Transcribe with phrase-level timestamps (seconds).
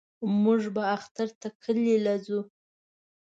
[0.43, 2.39] موږ به اختر ته کلي له زو.